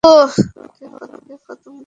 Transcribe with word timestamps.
এবার 0.03 0.27
ওকে 1.09 1.35
খতম 1.45 1.73
করো। 1.73 1.79